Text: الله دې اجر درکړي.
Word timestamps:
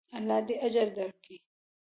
الله 0.17 0.39
دې 0.47 0.55
اجر 0.65 0.87
درکړي. 0.97 1.37